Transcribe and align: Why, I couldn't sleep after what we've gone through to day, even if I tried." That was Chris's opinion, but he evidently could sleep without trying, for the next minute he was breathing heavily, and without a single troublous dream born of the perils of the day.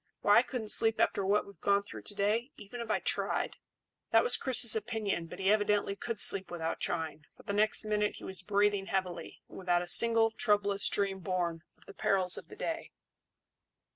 Why, 0.21 0.39
I 0.39 0.41
couldn't 0.41 0.71
sleep 0.71 0.99
after 0.99 1.23
what 1.23 1.45
we've 1.45 1.61
gone 1.61 1.83
through 1.83 2.01
to 2.01 2.15
day, 2.15 2.49
even 2.57 2.81
if 2.81 2.89
I 2.89 3.01
tried." 3.01 3.57
That 4.09 4.23
was 4.23 4.35
Chris's 4.35 4.75
opinion, 4.75 5.27
but 5.27 5.37
he 5.37 5.51
evidently 5.51 5.95
could 5.95 6.19
sleep 6.19 6.49
without 6.49 6.79
trying, 6.79 7.25
for 7.37 7.43
the 7.43 7.53
next 7.53 7.85
minute 7.85 8.15
he 8.15 8.23
was 8.23 8.41
breathing 8.41 8.87
heavily, 8.87 9.43
and 9.47 9.59
without 9.59 9.83
a 9.83 9.87
single 9.87 10.31
troublous 10.31 10.89
dream 10.89 11.19
born 11.19 11.61
of 11.77 11.85
the 11.85 11.93
perils 11.93 12.35
of 12.35 12.47
the 12.47 12.55
day. 12.55 12.91